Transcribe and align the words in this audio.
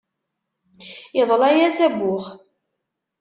Iḍla-yas 1.19 1.77
abux. 1.87 2.25